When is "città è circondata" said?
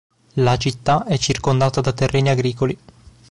0.57-1.79